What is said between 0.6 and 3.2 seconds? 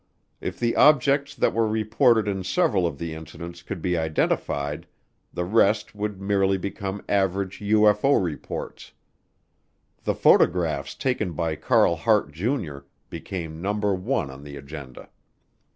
objects that were reported in several of the